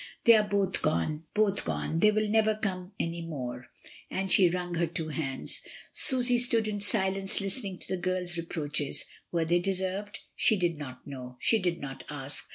[0.25, 3.67] They are both gone, both gone; they will never come any more,"
[4.09, 5.61] and she wrung her two hands.
[5.91, 9.05] Susy stood in silence listening to the girl's re proaches.
[9.31, 10.17] Were they deserved?
[10.35, 12.49] She did not know; she did not ask.